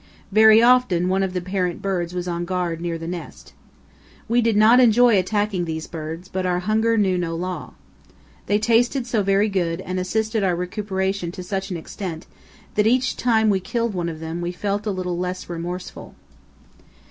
[0.31, 3.53] Very often one of the parent birds was on guard near the nest.
[4.27, 7.75] We did not enjoy attacking these birds, but our hunger knew no law.
[8.47, 12.25] They tasted so very good and assisted our recuperation to such an extent
[12.73, 16.15] that each time we killed one of them we felt a little less remorseful.